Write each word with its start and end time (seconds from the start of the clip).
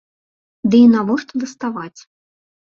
Ды 0.69 0.77
і 0.85 0.87
навошта 0.95 1.33
даставаць? 1.45 2.01